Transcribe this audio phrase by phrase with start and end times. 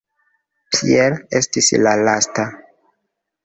[0.77, 2.51] Pier estis la lasta.